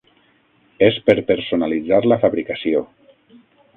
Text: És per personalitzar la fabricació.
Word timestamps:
És 0.87 0.95
per 1.09 1.15
personalitzar 1.31 1.99
la 2.13 2.21
fabricació. 2.25 2.83